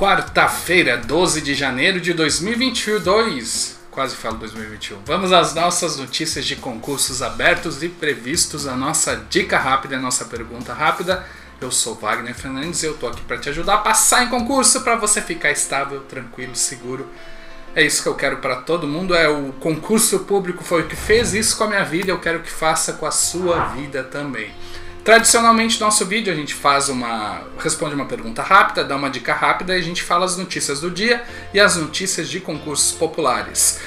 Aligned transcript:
Quarta-feira, 0.00 0.96
12 0.96 1.42
de 1.42 1.54
janeiro 1.54 2.00
de 2.00 2.14
2022. 2.14 3.78
Quase 3.90 4.16
falo 4.16 4.38
2021. 4.38 5.00
Vamos 5.04 5.30
às 5.30 5.54
nossas 5.54 5.98
notícias 5.98 6.46
de 6.46 6.56
concursos 6.56 7.20
abertos 7.20 7.82
e 7.82 7.90
previstos. 7.90 8.66
A 8.66 8.74
nossa 8.74 9.26
dica 9.28 9.58
rápida, 9.58 9.98
a 9.98 10.00
nossa 10.00 10.24
pergunta 10.24 10.72
rápida. 10.72 11.26
Eu 11.60 11.70
sou 11.70 11.94
Wagner 11.96 12.34
Fernandes 12.34 12.82
e 12.82 12.86
eu 12.86 12.94
tô 12.94 13.08
aqui 13.08 13.20
para 13.20 13.36
te 13.36 13.50
ajudar 13.50 13.74
a 13.74 13.78
passar 13.78 14.24
em 14.24 14.30
concurso 14.30 14.80
para 14.80 14.96
você 14.96 15.20
ficar 15.20 15.50
estável, 15.50 16.00
tranquilo, 16.00 16.56
seguro. 16.56 17.06
É 17.74 17.84
isso 17.84 18.02
que 18.02 18.08
eu 18.08 18.14
quero 18.14 18.38
para 18.38 18.56
todo 18.56 18.88
mundo. 18.88 19.14
É 19.14 19.28
o 19.28 19.52
concurso 19.60 20.20
público 20.20 20.64
foi 20.64 20.80
o 20.80 20.86
que 20.86 20.96
fez 20.96 21.34
isso 21.34 21.58
com 21.58 21.64
a 21.64 21.68
minha 21.68 21.84
vida. 21.84 22.10
Eu 22.10 22.20
quero 22.20 22.40
que 22.40 22.50
faça 22.50 22.94
com 22.94 23.04
a 23.04 23.10
sua 23.10 23.66
vida 23.74 24.02
também. 24.02 24.50
Tradicionalmente, 25.10 25.80
nosso 25.80 26.06
vídeo 26.06 26.32
a 26.32 26.36
gente 26.36 26.54
faz 26.54 26.88
uma. 26.88 27.42
responde 27.58 27.96
uma 27.96 28.04
pergunta 28.04 28.42
rápida, 28.42 28.84
dá 28.84 28.94
uma 28.94 29.10
dica 29.10 29.34
rápida 29.34 29.74
e 29.74 29.80
a 29.80 29.82
gente 29.82 30.04
fala 30.04 30.24
as 30.24 30.36
notícias 30.36 30.80
do 30.80 30.88
dia 30.88 31.24
e 31.52 31.58
as 31.58 31.74
notícias 31.74 32.28
de 32.28 32.38
concursos 32.38 32.92
populares. 32.92 33.80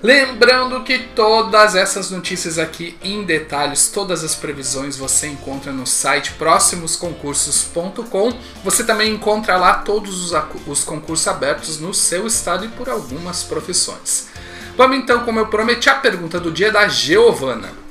Lembrando 0.00 0.84
que 0.84 1.00
todas 1.16 1.74
essas 1.74 2.12
notícias 2.12 2.60
aqui 2.60 2.96
em 3.02 3.24
detalhes, 3.24 3.88
todas 3.88 4.22
as 4.22 4.36
previsões 4.36 4.96
você 4.96 5.26
encontra 5.26 5.72
no 5.72 5.84
site 5.84 6.34
próximosconcursos.com. 6.34 8.38
Você 8.62 8.84
também 8.84 9.12
encontra 9.12 9.56
lá 9.56 9.78
todos 9.78 10.32
os, 10.32 10.42
os 10.64 10.84
concursos 10.84 11.26
abertos 11.26 11.80
no 11.80 11.92
seu 11.92 12.24
estado 12.24 12.64
e 12.64 12.68
por 12.68 12.88
algumas 12.88 13.42
profissões. 13.42 14.28
Vamos 14.76 14.96
então, 14.96 15.24
como 15.24 15.40
eu 15.40 15.48
prometi, 15.48 15.90
a 15.90 15.96
pergunta 15.96 16.38
do 16.38 16.52
dia 16.52 16.70
da 16.70 16.86
Giovana. 16.86 17.87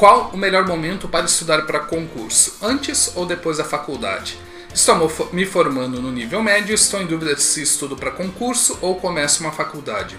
Qual 0.00 0.30
o 0.32 0.36
melhor 0.38 0.66
momento 0.66 1.06
para 1.06 1.26
estudar 1.26 1.66
para 1.66 1.80
concurso? 1.80 2.56
Antes 2.62 3.12
ou 3.14 3.26
depois 3.26 3.58
da 3.58 3.64
faculdade? 3.64 4.38
Estou 4.72 4.96
me 5.30 5.44
formando 5.44 6.00
no 6.00 6.10
nível 6.10 6.42
médio, 6.42 6.74
estou 6.74 7.02
em 7.02 7.06
dúvida 7.06 7.36
se 7.36 7.60
estudo 7.60 7.94
para 7.94 8.10
concurso 8.10 8.78
ou 8.80 8.98
começo 8.98 9.42
uma 9.42 9.52
faculdade. 9.52 10.16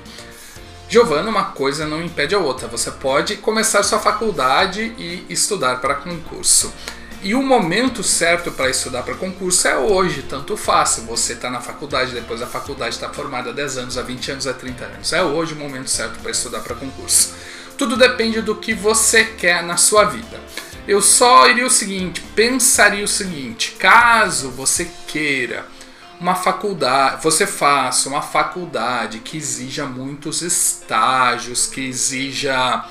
Giovana, 0.88 1.32
uma 1.32 1.46
coisa 1.46 1.88
não 1.88 2.00
impede 2.00 2.36
a 2.36 2.38
outra. 2.38 2.68
Você 2.68 2.92
pode 2.92 3.38
começar 3.38 3.82
sua 3.82 3.98
faculdade 3.98 4.94
e 5.00 5.26
estudar 5.28 5.82
para 5.82 5.96
concurso. 5.96 6.72
E 7.24 7.34
o 7.34 7.42
momento 7.42 8.04
certo 8.04 8.52
para 8.52 8.70
estudar 8.70 9.02
para 9.02 9.16
concurso 9.16 9.68
é 9.68 9.76
hoje, 9.76 10.22
tanto 10.22 10.56
faz. 10.56 11.04
Você 11.08 11.34
está 11.34 11.50
na 11.50 11.60
faculdade, 11.60 12.14
depois 12.14 12.40
da 12.40 12.46
faculdade 12.46 12.94
está 12.94 13.10
formada 13.10 13.50
há 13.50 13.54
10 13.54 13.78
anos, 13.80 13.98
há 13.98 14.04
20 14.04 14.32
anos, 14.32 14.46
há 14.46 14.54
30 14.54 14.86
anos. 14.86 15.12
É 15.12 15.24
hoje 15.24 15.56
o 15.56 15.58
momento 15.58 15.90
certo 15.90 16.20
para 16.20 16.30
estudar 16.30 16.60
para 16.60 16.76
concurso. 16.76 17.34
Tudo 17.82 17.98
depende 17.98 18.42
do 18.42 18.58
que 18.58 18.76
você 18.76 19.26
quer 19.26 19.64
na 19.64 19.76
sua 19.76 20.04
vida. 20.04 20.40
Eu 20.88 21.02
só 21.02 21.50
iria 21.50 21.66
o 21.66 21.70
seguinte, 21.70 22.22
pensaria 22.36 23.04
o 23.04 23.08
seguinte, 23.08 23.72
caso 23.72 24.52
você 24.52 24.88
queira 25.08 25.66
uma 26.20 26.36
faculdade, 26.36 27.24
você 27.24 27.48
faça 27.48 28.08
uma 28.08 28.22
faculdade 28.22 29.18
que 29.18 29.36
exija 29.36 29.88
muitos 29.88 30.44
estágios, 30.44 31.66
que 31.66 31.82
exija 31.82 32.86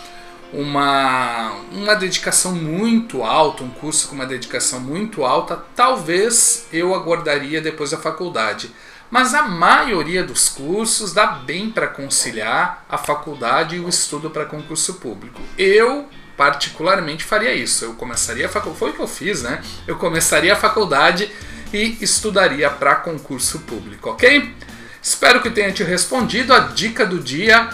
uma, 0.53 1.53
uma 1.71 1.95
dedicação 1.95 2.53
muito 2.53 3.23
alta, 3.23 3.63
um 3.63 3.71
curso 3.71 4.09
com 4.09 4.17
uma 4.17 4.27
dedicação 4.27 4.81
muito 4.81 5.25
alta, 5.25 5.63
talvez 5.77 6.67
eu 6.73 6.97
aguardaria 6.97 7.61
depois 7.61 7.93
da 7.93 7.97
faculdade. 7.97 8.69
Mas 9.11 9.35
a 9.35 9.43
maioria 9.43 10.23
dos 10.23 10.49
cursos 10.49 11.13
dá 11.13 11.27
bem 11.27 11.69
para 11.69 11.89
conciliar 11.89 12.85
a 12.89 12.97
faculdade 12.97 13.75
e 13.75 13.81
o 13.81 13.89
estudo 13.89 14.31
para 14.31 14.45
concurso 14.45 14.95
público. 14.95 15.41
Eu, 15.59 16.09
particularmente, 16.37 17.25
faria 17.25 17.53
isso. 17.53 17.85
Eu 17.85 17.95
começaria 17.95 18.47
a 18.47 18.49
faculdade, 18.49 18.79
foi 18.79 18.91
o 18.91 18.93
que 18.95 19.01
eu 19.01 19.09
fiz, 19.09 19.43
né? 19.43 19.61
Eu 19.85 19.97
começaria 19.97 20.53
a 20.53 20.57
faculdade 20.57 21.31
e 21.73 21.99
estudaria 22.01 22.71
para 22.71 22.95
concurso 22.97 23.59
público, 23.61 24.11
ok? 24.11 24.55
Espero 25.03 25.41
que 25.41 25.51
tenha 25.51 25.73
te 25.73 25.83
respondido 25.83 26.55
a 26.55 26.61
dica 26.61 27.05
do 27.05 27.19
dia. 27.19 27.69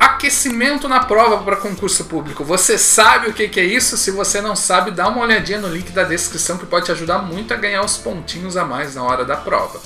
Aquecimento 0.00 0.88
na 0.88 1.00
prova 1.00 1.44
para 1.44 1.56
concurso 1.56 2.04
público. 2.04 2.42
Você 2.42 2.78
sabe 2.78 3.28
o 3.28 3.34
que, 3.34 3.60
é 3.60 3.64
isso? 3.64 3.98
Se 3.98 4.10
você 4.10 4.40
não 4.40 4.56
sabe, 4.56 4.90
dá 4.90 5.08
uma 5.08 5.22
olhadinha 5.22 5.60
no 5.60 5.68
link 5.68 5.92
da 5.92 6.04
descrição 6.04 6.56
que 6.56 6.64
pode 6.64 6.86
te 6.86 6.92
ajudar 6.92 7.18
muito 7.18 7.52
a 7.52 7.56
ganhar 7.56 7.84
os 7.84 7.98
pontinhos 7.98 8.56
a 8.56 8.64
mais 8.64 8.94
na 8.94 9.02
hora 9.02 9.24
da 9.24 9.36
prova. 9.36 9.80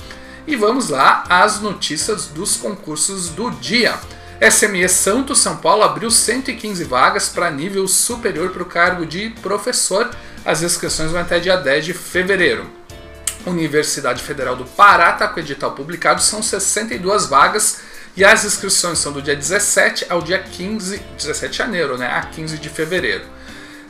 E 0.49 0.55
vamos 0.55 0.89
lá 0.89 1.25
às 1.29 1.59
notícias 1.59 2.25
dos 2.25 2.57
concursos 2.57 3.29
do 3.29 3.51
dia. 3.51 3.93
SME 4.41 4.89
Santo 4.89 5.35
São 5.35 5.57
Paulo 5.57 5.83
abriu 5.83 6.09
115 6.09 6.85
vagas 6.85 7.29
para 7.29 7.51
nível 7.51 7.87
superior 7.87 8.49
para 8.49 8.63
o 8.63 8.65
cargo 8.65 9.05
de 9.05 9.29
professor. 9.43 10.09
As 10.43 10.63
inscrições 10.63 11.11
vão 11.11 11.21
até 11.21 11.39
dia 11.39 11.55
10 11.55 11.85
de 11.85 11.93
fevereiro. 11.93 12.67
Universidade 13.45 14.23
Federal 14.23 14.55
do 14.55 14.65
Pará 14.65 15.11
está 15.11 15.27
com 15.27 15.37
o 15.37 15.39
edital 15.39 15.73
publicado, 15.73 16.19
são 16.19 16.41
62 16.41 17.27
vagas 17.27 17.81
e 18.17 18.25
as 18.25 18.43
inscrições 18.43 18.97
são 18.97 19.13
do 19.13 19.21
dia 19.21 19.35
17 19.35 20.07
ao 20.09 20.19
dia 20.19 20.39
15, 20.39 20.97
17 21.15 21.51
de 21.51 21.57
janeiro, 21.59 21.95
né, 21.95 22.07
a 22.07 22.21
15 22.21 22.57
de 22.57 22.69
fevereiro. 22.69 23.23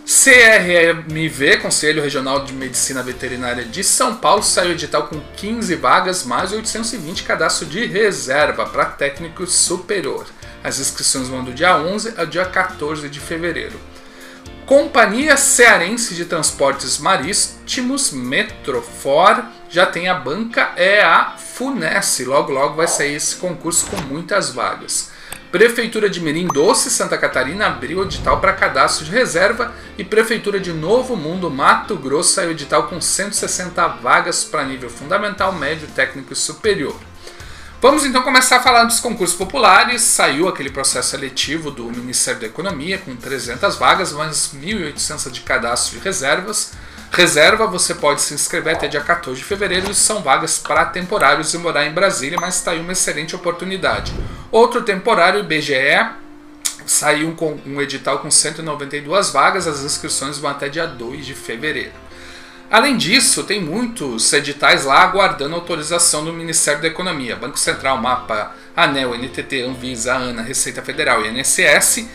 CRMV, 0.10 1.58
Conselho 1.58 2.02
Regional 2.02 2.44
de 2.44 2.52
Medicina 2.52 3.04
Veterinária 3.04 3.64
de 3.64 3.84
São 3.84 4.16
Paulo, 4.16 4.42
saiu 4.42 4.72
edital 4.72 5.04
com 5.04 5.22
15 5.38 5.76
vagas, 5.76 6.24
mais 6.24 6.52
820 6.52 7.22
cadastro 7.22 7.68
de 7.68 7.86
reserva 7.86 8.66
para 8.66 8.86
técnico 8.86 9.46
superior. 9.46 10.26
As 10.64 10.80
inscrições 10.80 11.28
vão 11.28 11.44
do 11.44 11.54
dia 11.54 11.78
11 11.78 12.16
ao 12.18 12.26
dia 12.26 12.44
14 12.44 13.08
de 13.08 13.20
fevereiro. 13.20 13.80
Companhia 14.66 15.38
Cearense 15.38 16.16
de 16.16 16.26
Transportes 16.26 16.98
Marítimos, 16.98 18.10
Metrofor, 18.12 19.44
já 19.70 19.86
tem 19.86 20.10
a 20.10 20.16
banca, 20.16 20.74
é 20.76 21.02
a 21.04 21.36
Funesse. 21.38 22.26
Logo, 22.26 22.52
logo 22.52 22.74
vai 22.74 22.88
sair 22.88 23.14
esse 23.14 23.36
concurso 23.36 23.86
com 23.86 23.98
muitas 23.98 24.50
vagas. 24.50 25.12
Prefeitura 25.52 26.08
de 26.08 26.22
Mirim 26.22 26.46
Doce, 26.46 26.92
Santa 26.92 27.18
Catarina, 27.18 27.66
abriu 27.66 28.04
edital 28.04 28.40
para 28.40 28.54
cadastro 28.54 29.04
de 29.04 29.12
reserva 29.12 29.74
e 29.98 30.04
Prefeitura 30.04 30.60
de 30.60 30.72
Novo 30.72 31.16
Mundo, 31.16 31.50
Mato 31.50 31.96
Grosso, 31.96 32.34
saiu 32.34 32.52
edital 32.52 32.84
com 32.84 33.02
160 33.02 33.88
vagas 33.88 34.44
para 34.44 34.64
nível 34.64 34.92
fundamental, 34.92 35.52
médio, 35.52 35.88
técnico 35.88 36.34
e 36.34 36.36
superior. 36.36 36.96
Vamos 37.82 38.06
então 38.06 38.22
começar 38.22 38.58
a 38.58 38.62
falar 38.62 38.84
dos 38.84 39.00
concursos 39.00 39.36
populares. 39.36 40.04
Saiu 40.04 40.48
aquele 40.48 40.70
processo 40.70 41.12
seletivo 41.12 41.72
do 41.72 41.86
Ministério 41.86 42.42
da 42.42 42.46
Economia 42.46 43.00
com 43.00 43.16
300 43.16 43.76
vagas, 43.78 44.12
mais 44.12 44.54
1.800 44.54 45.32
de 45.32 45.42
cadastro 45.42 45.98
de 45.98 46.04
reservas. 46.04 46.74
Reserva, 47.12 47.66
você 47.66 47.96
pode 47.96 48.22
se 48.22 48.34
inscrever 48.34 48.76
até 48.76 48.88
dia 48.88 49.02
14 49.02 49.40
de 49.40 49.46
fevereiro 49.46 49.90
e 49.90 49.96
são 49.96 50.22
vagas 50.22 50.60
para 50.60 50.86
temporários 50.86 51.54
e 51.54 51.58
morar 51.58 51.86
em 51.86 51.92
Brasília, 51.92 52.38
mas 52.40 52.56
está 52.56 52.72
aí 52.72 52.80
uma 52.80 52.92
excelente 52.92 53.36
oportunidade. 53.36 54.14
Outro 54.52 54.84
temporário, 54.84 55.40
IBGE, 55.40 56.08
saiu 56.86 57.34
com 57.34 57.60
um 57.66 57.82
edital 57.82 58.20
com 58.20 58.30
192 58.30 59.32
vagas, 59.32 59.68
as 59.68 59.82
inscrições 59.82 60.38
vão 60.38 60.52
até 60.52 60.70
dia 60.70 60.86
2 60.86 61.26
de 61.26 61.34
fevereiro. 61.34 61.94
Além 62.70 62.96
disso, 62.96 63.44
tem 63.44 63.60
muitos 63.60 64.32
editais 64.32 64.86
lá 64.86 65.02
aguardando 65.02 65.56
autorização 65.56 66.24
do 66.24 66.32
Ministério 66.32 66.80
da 66.80 66.88
Economia, 66.88 67.36
Banco 67.36 67.58
Central, 67.58 67.98
MAPA, 67.98 68.52
ANEL, 68.76 69.16
NTT, 69.16 69.64
Anvisa, 69.64 70.14
ANA, 70.14 70.44
Receita 70.44 70.84
Federal 70.84 71.26
e 71.26 71.30
INSS 71.30 72.08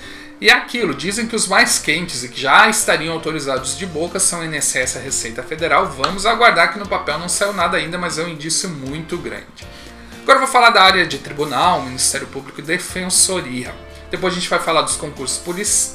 e 0.45 0.51
é 0.51 0.53
aquilo, 0.53 0.93
dizem 0.93 1.27
que 1.27 1.35
os 1.35 1.49
mais 1.49 1.79
quentes 1.79 2.23
e 2.23 2.29
que 2.29 2.39
já 2.39 2.69
estariam 2.69 3.15
autorizados 3.15 3.79
de 3.79 3.87
boca 3.87 4.21
são 4.21 4.45
INSS 4.45 4.95
e 4.95 4.99
a 4.99 5.01
Receita 5.01 5.43
Federal. 5.43 5.87
Vamos 5.87 6.27
aguardar 6.27 6.71
que 6.71 6.79
no 6.79 6.87
papel 6.87 7.19
não 7.19 7.31
saiu 7.31 7.55
nada 7.55 7.79
ainda, 7.79 7.97
mas 7.97 8.19
é 8.19 8.25
um 8.25 8.29
indício 8.29 8.69
muito 8.69 9.17
grande. 9.17 9.67
Agora 10.23 10.41
vou 10.41 10.47
falar 10.47 10.69
da 10.69 10.83
área 10.83 11.07
de 11.07 11.17
tribunal, 11.17 11.81
Ministério 11.81 12.27
Público 12.27 12.61
e 12.61 12.63
Defensoria. 12.63 13.75
Depois 14.11 14.35
a 14.35 14.37
gente 14.37 14.51
vai 14.51 14.59
falar 14.59 14.83
dos 14.83 14.97
concursos 14.97 15.41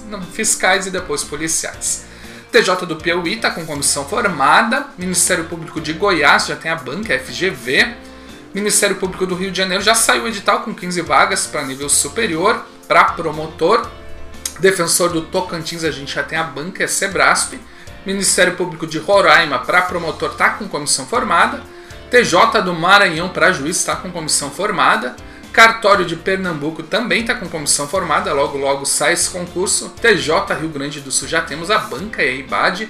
não, 0.10 0.20
fiscais 0.24 0.88
e 0.88 0.90
depois 0.90 1.24
policiais. 1.24 2.06
TJ 2.52 2.88
do 2.88 2.96
Piauí 2.96 3.36
está 3.36 3.52
com 3.52 3.64
comissão 3.68 4.04
formada. 4.06 4.88
Ministério 4.98 5.44
Público 5.44 5.80
de 5.80 5.94
Goiás 5.94 6.48
já 6.48 6.56
tem 6.56 6.72
a 6.72 6.76
banca 6.76 7.20
FGV. 7.20 7.94
Ministério 8.52 8.96
Público 8.96 9.28
do 9.28 9.36
Rio 9.36 9.52
de 9.52 9.60
Janeiro 9.60 9.84
já 9.84 9.94
saiu 9.94 10.24
o 10.24 10.28
edital 10.28 10.62
com 10.62 10.74
15 10.74 11.02
vagas 11.02 11.45
para 11.45 11.62
nível 11.62 11.88
superior 11.88 12.66
para 12.88 13.04
promotor. 13.04 14.00
Defensor 14.59 15.09
do 15.09 15.21
Tocantins, 15.23 15.83
a 15.83 15.91
gente 15.91 16.13
já 16.13 16.23
tem 16.23 16.38
a 16.38 16.44
banca, 16.44 16.83
é 16.83 16.88
Sebrasp. 16.88 17.59
Ministério 18.06 18.56
Público 18.56 18.88
de 18.88 18.97
Roraima, 18.97 19.59
para 19.59 19.81
promotor, 19.81 20.31
está 20.31 20.51
com 20.51 20.67
comissão 20.67 21.06
formada. 21.06 21.61
TJ 22.09 22.61
do 22.63 22.73
Maranhão, 22.73 23.29
para 23.29 23.51
juiz, 23.51 23.77
está 23.77 23.95
com 23.95 24.11
comissão 24.11 24.50
formada. 24.50 25.15
Cartório 25.51 26.06
de 26.06 26.15
Pernambuco 26.15 26.83
também 26.83 27.21
está 27.21 27.35
com 27.35 27.47
comissão 27.47 27.88
formada, 27.88 28.31
logo 28.33 28.57
logo 28.57 28.85
sai 28.85 29.13
esse 29.13 29.29
concurso. 29.29 29.89
TJ 30.01 30.53
Rio 30.59 30.69
Grande 30.69 31.01
do 31.01 31.11
Sul 31.11 31.27
já 31.27 31.41
temos 31.41 31.71
a 31.71 31.79
banca 31.79 32.23
e 32.23 32.29
a 32.29 32.33
IBAD. 32.33 32.89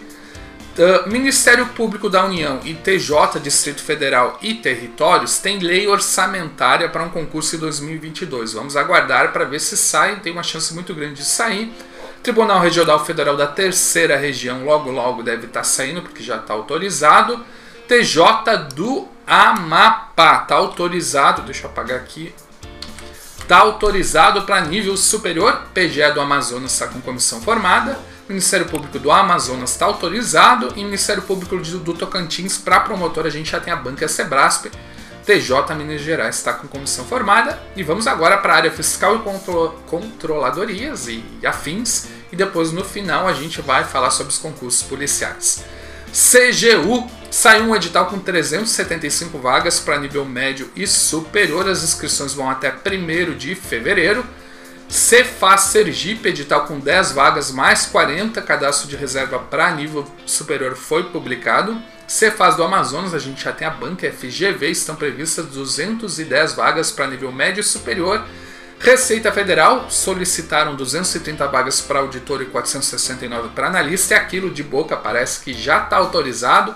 Uh, 0.80 1.10
Ministério 1.10 1.66
Público 1.66 2.10
da 2.10 2.24
União 2.24 2.62
e 2.64 2.74
TJ 2.74 3.38
Distrito 3.44 3.84
Federal 3.84 4.40
e 4.42 4.54
Territórios 4.54 5.38
tem 5.38 5.60
lei 5.60 5.86
orçamentária 5.90 6.88
para 6.88 7.04
um 7.04 7.10
concurso 7.10 7.58
em 7.58 7.60
2022. 7.60 8.54
Vamos 8.54 8.78
aguardar 8.78 9.34
para 9.34 9.44
ver 9.44 9.60
se 9.60 9.76
sai, 9.76 10.22
tem 10.22 10.32
uma 10.32 10.42
chance 10.42 10.74
muito 10.74 10.94
grande 10.94 11.16
de 11.16 11.26
sair. 11.26 11.70
Tribunal 12.24 12.62
Regional 12.62 13.04
Federal 13.04 13.36
da 13.36 13.46
Terceira 13.46 14.16
Região 14.16 14.64
logo 14.64 14.90
logo 14.90 15.22
deve 15.22 15.48
estar 15.48 15.60
tá 15.60 15.64
saindo 15.66 16.02
porque 16.02 16.24
já 16.24 16.38
está 16.38 16.54
autorizado. 16.54 17.44
TJ 17.86 18.24
do 18.74 19.06
Amapá. 19.28 20.38
Tá 20.40 20.56
autorizado, 20.56 21.42
deixa 21.42 21.66
eu 21.66 21.72
apagar 21.72 22.00
aqui. 22.00 22.34
Tá 23.50 23.58
autorizado 23.58 24.44
para 24.44 24.62
nível 24.62 24.96
superior. 24.96 25.64
PGE 25.74 26.10
do 26.14 26.22
Amazonas 26.22 26.72
está 26.72 26.88
com 26.88 27.02
comissão 27.02 27.42
formada. 27.42 28.00
Ministério 28.30 28.68
Público 28.68 29.00
do 29.00 29.12
Amazonas 29.12 29.72
está 29.72 29.86
autorizado. 29.86 30.72
E 30.76 30.84
Ministério 30.84 31.24
Público 31.24 31.58
do 31.58 31.94
Tocantins, 31.96 32.60
para 32.60 32.80
promotor, 32.80 33.26
a 33.26 33.30
gente 33.30 33.52
já 33.52 33.60
tem 33.60 33.74
a 33.74 33.76
banca 33.76 34.08
Sebrasp. 34.08 34.68
TJ 35.26 35.76
Minas 35.76 36.02
Gerais 36.02 36.38
está 36.38 36.54
com 36.54 36.68
comissão 36.68 37.04
formada. 37.06 37.60
E 37.76 37.82
vamos 37.82 38.06
agora 38.06 38.38
para 38.38 38.54
a 38.54 38.56
área 38.58 38.72
fiscal 38.72 39.16
e 39.16 39.20
contro 39.20 39.76
controladorias 39.88 41.08
e 41.08 41.24
afins. 41.44 42.08
E 42.32 42.36
depois 42.36 42.72
no 42.72 42.86
final 42.86 43.28
a 43.28 43.34
gente 43.34 43.62
vai 43.62 43.84
falar 43.84 44.12
sobre 44.12 44.32
os 44.32 44.38
concursos 44.38 44.84
policiais. 44.84 45.64
CGU 46.12 47.10
saiu 47.32 47.66
um 47.66 47.76
edital 47.76 48.08
com 48.08 48.20
375 48.20 49.38
vagas 49.40 49.80
para 49.80 50.00
nível 50.00 50.26
médio 50.26 50.72
e 50.76 50.86
superior. 50.86 51.68
As 51.68 51.84
inscrições 51.84 52.34
vão 52.34 52.50
até 52.50 52.72
1 52.72 53.36
de 53.36 53.56
fevereiro. 53.56 54.24
Cefaz 54.90 55.62
Sergipe, 55.66 56.30
edital 56.30 56.66
com 56.66 56.80
10 56.80 57.12
vagas 57.12 57.52
mais 57.52 57.86
40, 57.86 58.42
cadastro 58.42 58.90
de 58.90 58.96
reserva 58.96 59.38
para 59.38 59.70
nível 59.70 60.04
superior 60.26 60.76
foi 60.76 61.04
publicado. 61.04 61.80
Cefaz 62.08 62.56
do 62.56 62.64
Amazonas, 62.64 63.14
a 63.14 63.20
gente 63.20 63.44
já 63.44 63.52
tem 63.52 63.68
a 63.68 63.72
banca 63.72 64.12
FGV, 64.12 64.68
estão 64.72 64.96
previstas 64.96 65.46
210 65.46 66.54
vagas 66.54 66.92
para 66.92 67.06
nível 67.06 67.32
médio 67.32 67.62
e 67.62 67.64
superior. 67.64 68.26
Receita 68.80 69.32
Federal 69.32 69.92
solicitaram 69.92 70.76
230 70.76 71.48
vagas 71.48 71.82
para 71.82 72.00
auditor 72.00 72.42
e 72.42 72.46
469 72.46 73.50
para 73.50 73.68
analista, 73.68 74.16
e 74.16 74.18
aquilo 74.18 74.50
de 74.50 74.64
boca 74.64 74.98
parece 74.98 75.42
que 75.42 75.54
já 75.54 75.84
está 75.84 75.98
autorizado. 75.98 76.76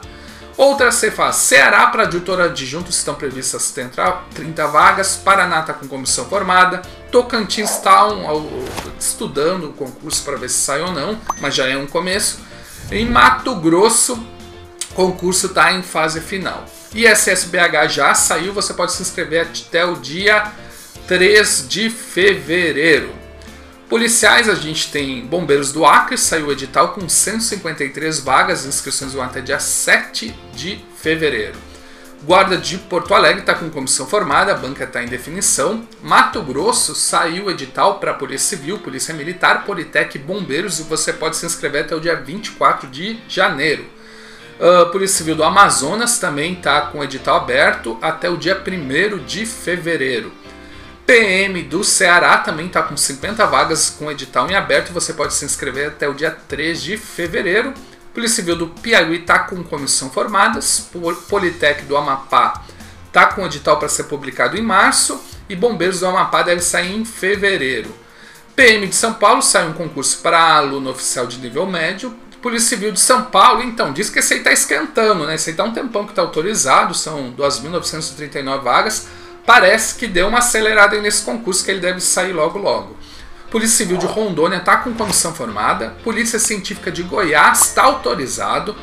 Outra 0.55 0.91
Cefaz, 0.91 1.37
Ceará 1.37 1.87
para 1.87 2.03
auditor 2.03 2.41
adjunto 2.41 2.91
estão 2.91 3.15
previstas 3.15 3.71
30 3.71 4.67
vagas, 4.67 5.15
Paraná 5.15 5.61
está 5.61 5.73
com 5.73 5.87
comissão 5.87 6.25
formada, 6.25 6.83
Tocantins 7.13 7.69
está 7.69 8.07
estudando 8.99 9.65
o 9.65 9.73
concurso 9.73 10.23
para 10.23 10.35
ver 10.35 10.49
se 10.49 10.57
sai 10.57 10.81
ou 10.81 10.91
não, 10.91 11.21
mas 11.39 11.53
já 11.53 11.67
é 11.67 11.77
um 11.77 11.85
começo. 11.85 12.39
Em 12.91 13.07
Mato 13.07 13.53
Grosso, 13.55 14.19
concurso 14.95 15.45
está 15.45 15.71
em 15.73 15.83
fase 15.83 16.19
final. 16.19 16.65
ISSBH 16.91 17.87
já 17.87 18.15
saiu, 18.15 18.51
você 18.51 18.73
pode 18.73 18.93
se 18.93 19.03
inscrever 19.03 19.47
até 19.47 19.85
o 19.85 19.97
dia 19.97 20.51
3 21.07 21.67
de 21.69 21.91
fevereiro. 21.91 23.13
Policiais, 23.87 24.49
a 24.49 24.55
gente 24.55 24.91
tem 24.91 25.23
Bombeiros 25.23 25.71
do 25.71 25.85
Acre, 25.85 26.17
saiu 26.17 26.47
o 26.47 26.51
edital 26.51 26.93
com 26.93 27.07
153 27.07 28.21
vagas, 28.21 28.65
inscrições 28.65 29.13
vão 29.13 29.21
até 29.21 29.39
dia 29.39 29.59
7 29.59 30.33
de 30.55 30.83
fevereiro. 30.97 31.72
Guarda 32.25 32.55
de 32.55 32.77
Porto 32.77 33.13
Alegre 33.13 33.41
está 33.41 33.53
com 33.53 33.69
comissão 33.69 34.07
formada, 34.07 34.53
a 34.53 34.55
banca 34.55 34.85
está 34.85 35.03
em 35.03 35.07
definição. 35.07 35.85
Mato 36.01 36.41
Grosso 36.41 36.95
saiu 36.95 37.51
edital 37.51 37.99
para 37.99 38.13
Polícia 38.13 38.55
Civil, 38.55 38.79
Polícia 38.79 39.13
Militar, 39.13 39.65
Politec 39.65 40.17
Bombeiros 40.19 40.79
e 40.79 40.83
você 40.83 41.11
pode 41.11 41.35
se 41.35 41.45
inscrever 41.45 41.83
até 41.83 41.93
o 41.93 41.99
dia 41.99 42.15
24 42.15 42.87
de 42.87 43.19
janeiro. 43.27 43.85
Uh, 44.57 44.89
Polícia 44.89 45.17
Civil 45.17 45.35
do 45.35 45.43
Amazonas 45.43 46.17
também 46.17 46.53
está 46.53 46.81
com 46.83 47.03
edital 47.03 47.35
aberto 47.35 47.97
até 48.01 48.29
o 48.29 48.37
dia 48.37 48.55
1 48.55 49.25
de 49.25 49.45
fevereiro. 49.45 50.31
PM 51.05 51.61
do 51.63 51.83
Ceará 51.83 52.37
também 52.37 52.67
está 52.67 52.81
com 52.83 52.95
50 52.95 53.45
vagas 53.47 53.89
com 53.89 54.09
edital 54.09 54.49
em 54.49 54.55
aberto 54.55 54.91
e 54.91 54.93
você 54.93 55.11
pode 55.11 55.33
se 55.33 55.43
inscrever 55.43 55.89
até 55.89 56.07
o 56.07 56.13
dia 56.13 56.31
3 56.31 56.81
de 56.81 56.95
fevereiro. 56.95 57.73
Polícia 58.13 58.37
Civil 58.37 58.55
do 58.55 58.67
Piauí 58.67 59.21
está 59.21 59.39
com 59.39 59.63
comissão 59.63 60.09
formadas. 60.09 60.89
Politec 61.27 61.83
do 61.85 61.97
Amapá 61.97 62.63
está 63.07 63.25
com 63.27 63.45
edital 63.45 63.77
para 63.77 63.89
ser 63.89 64.03
publicado 64.03 64.57
em 64.57 64.61
março. 64.61 65.19
E 65.49 65.55
Bombeiros 65.55 65.99
do 65.99 66.07
Amapá 66.07 66.43
deve 66.43 66.61
sair 66.61 66.95
em 66.95 67.03
fevereiro. 67.03 67.93
PM 68.55 68.87
de 68.87 68.95
São 68.95 69.13
Paulo 69.13 69.41
sai 69.41 69.67
um 69.67 69.73
concurso 69.73 70.19
para 70.19 70.57
aluno 70.57 70.91
oficial 70.91 71.25
de 71.25 71.39
nível 71.39 71.65
médio. 71.65 72.15
Polícia 72.41 72.69
Civil 72.69 72.91
de 72.91 72.99
São 72.99 73.23
Paulo, 73.23 73.63
então, 73.63 73.93
diz 73.93 74.09
que 74.09 74.19
esse 74.19 74.33
aí 74.33 74.39
está 74.39 74.51
esquentando, 74.51 75.25
né? 75.25 75.35
Esse 75.35 75.49
aí 75.49 75.53
está 75.53 75.63
um 75.63 75.73
tempão 75.73 76.03
que 76.03 76.11
está 76.11 76.21
autorizado, 76.21 76.93
são 76.93 77.33
2.939 77.37 78.61
vagas 78.61 79.07
parece 79.45 79.95
que 79.95 80.07
deu 80.07 80.27
uma 80.27 80.39
acelerada 80.39 80.99
nesse 81.01 81.23
concurso 81.23 81.63
que 81.63 81.71
ele 81.71 81.79
deve 81.79 81.99
sair 81.99 82.33
logo 82.33 82.57
logo. 82.57 82.95
Polícia 83.53 83.77
Civil 83.77 83.97
de 83.97 84.07
Rondônia 84.07 84.57
está 84.57 84.77
com 84.77 84.91
comissão 84.95 85.31
formada, 85.31 85.91
Polícia 86.03 86.39
Científica 86.39 86.91
de 86.91 87.03
Goiás 87.03 87.65
está 87.65 87.83
autorizado, 87.83 88.75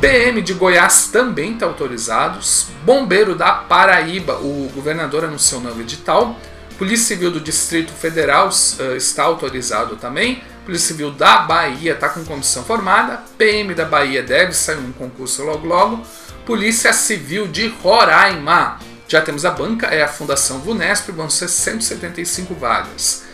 PM 0.00 0.40
de 0.40 0.54
Goiás 0.54 1.08
também 1.12 1.52
está 1.52 1.66
autorizado, 1.66 2.40
Bombeiro 2.82 3.34
da 3.34 3.52
Paraíba, 3.52 4.38
o 4.38 4.72
governador 4.74 5.26
anunciou 5.26 5.60
novo 5.60 5.82
edital, 5.82 6.34
Polícia 6.78 7.14
Civil 7.14 7.30
do 7.30 7.38
Distrito 7.38 7.92
Federal 7.92 8.48
uh, 8.48 8.96
está 8.96 9.22
autorizado 9.22 9.96
também, 9.96 10.42
Polícia 10.64 10.94
Civil 10.94 11.10
da 11.10 11.40
Bahia 11.40 11.92
está 11.92 12.08
com 12.08 12.24
comissão 12.24 12.64
formada, 12.64 13.22
PM 13.36 13.74
da 13.74 13.84
Bahia 13.84 14.22
deve 14.22 14.54
sair 14.54 14.78
um 14.78 14.92
concurso 14.92 15.42
logo 15.42 15.66
logo, 15.66 16.02
Polícia 16.46 16.94
Civil 16.94 17.48
de 17.48 17.68
Roraima 17.68 18.78
já 19.06 19.20
temos 19.20 19.44
a 19.44 19.50
banca, 19.50 19.88
é 19.88 20.02
a 20.02 20.08
Fundação 20.08 20.58
Vunesp, 20.60 21.10
vão 21.10 21.28
ser 21.28 21.48
175 21.48 22.54
vagas. 22.54 23.25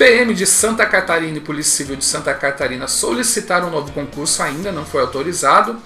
PM 0.00 0.32
de 0.32 0.46
Santa 0.46 0.86
Catarina 0.86 1.36
e 1.36 1.42
Polícia 1.42 1.76
Civil 1.76 1.94
de 1.94 2.06
Santa 2.06 2.32
Catarina 2.32 2.88
solicitaram 2.88 3.68
um 3.68 3.70
novo 3.70 3.92
concurso, 3.92 4.42
ainda 4.42 4.72
não 4.72 4.82
foi 4.82 5.02
autorizado. 5.02 5.76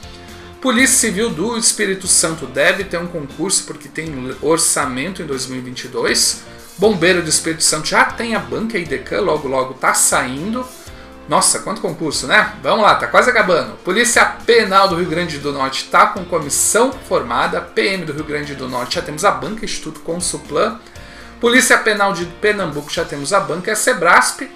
Polícia 0.61 0.97
Civil 1.09 1.31
do 1.31 1.59
Espírito 1.59 2.07
Santo 2.07 2.47
deve 2.47 2.85
ter 2.85 2.97
um 2.97 3.09
concurso 3.09 3.65
porque 3.65 3.89
tem 3.89 4.15
orçamento 4.41 5.21
em 5.21 5.27
2022. 5.27 6.45
Bombeiro 6.79 7.23
do 7.23 7.29
Espírito 7.29 7.65
Santo 7.65 7.89
já 7.89 8.05
tem 8.05 8.37
a 8.37 8.39
banca 8.39 8.79
IDECAN, 8.79 9.21
logo 9.21 9.49
logo 9.49 9.75
está 9.75 9.93
saindo. 9.95 10.65
Nossa, 11.29 11.59
quanto 11.59 11.81
concurso, 11.81 12.29
né? 12.29 12.53
Vamos 12.63 12.85
lá, 12.85 12.95
tá 12.95 13.09
quase 13.09 13.31
acabando. 13.31 13.73
Polícia 13.79 14.25
Penal 14.47 14.87
do 14.87 14.95
Rio 14.95 15.09
Grande 15.09 15.39
do 15.39 15.53
Norte 15.53 15.87
está 15.87 16.07
com 16.07 16.25
comissão 16.25 16.93
formada. 16.93 17.61
PM 17.61 18.05
do 18.05 18.13
Rio 18.13 18.25
Grande 18.25 18.55
do 18.55 18.69
Norte 18.69 18.95
já 18.95 19.03
temos 19.03 19.25
a 19.25 19.33
banca 19.33 19.65
Instituto 19.65 19.99
Consuplan. 20.03 20.79
Polícia 21.45 21.77
Penal 21.77 22.15
de 22.15 22.25
Pernambuco 22.25 22.91
já 22.91 23.05
temos 23.05 23.31
a 23.31 23.39
banca 23.39 23.71
é 23.71 23.75
Sebrasp. 23.75 24.49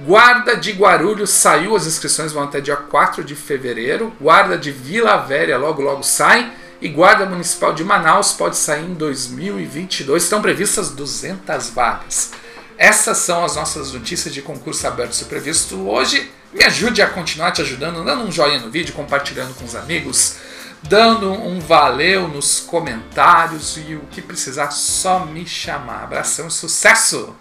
Guarda 0.00 0.56
de 0.56 0.72
Guarulhos 0.72 1.30
saiu, 1.30 1.74
as 1.74 1.86
inscrições 1.86 2.32
vão 2.32 2.42
até 2.42 2.60
dia 2.60 2.76
4 2.76 3.24
de 3.24 3.34
fevereiro. 3.34 4.12
Guarda 4.20 4.58
de 4.58 4.70
Vila 4.70 5.16
Velha 5.16 5.56
logo 5.56 5.80
logo 5.80 6.02
sai. 6.02 6.52
E 6.82 6.88
Guarda 6.90 7.24
Municipal 7.24 7.72
de 7.72 7.82
Manaus 7.82 8.32
pode 8.32 8.58
sair 8.58 8.84
em 8.84 8.92
2022. 8.92 10.22
Estão 10.22 10.42
previstas 10.42 10.90
200 10.90 11.70
vagas. 11.70 12.32
Essas 12.76 13.16
são 13.16 13.42
as 13.42 13.56
nossas 13.56 13.94
notícias 13.94 14.34
de 14.34 14.42
concurso 14.42 14.86
aberto 14.86 15.18
e 15.18 15.24
previsto 15.24 15.88
hoje. 15.88 16.30
Me 16.52 16.62
ajude 16.62 17.00
a 17.00 17.06
continuar 17.06 17.52
te 17.52 17.62
ajudando, 17.62 18.04
dando 18.04 18.24
um 18.24 18.30
joinha 18.30 18.60
no 18.60 18.70
vídeo, 18.70 18.92
compartilhando 18.92 19.54
com 19.54 19.64
os 19.64 19.74
amigos, 19.74 20.36
dando 20.82 21.30
um 21.32 21.60
valeu 21.60 22.28
nos 22.28 22.60
comentários 22.60 23.76
e 23.76 23.94
o 23.94 24.00
que 24.10 24.20
precisar, 24.20 24.70
só 24.70 25.26
me 25.26 25.46
chamar. 25.46 26.04
Abração 26.04 26.48
e 26.48 26.50
sucesso! 26.50 27.34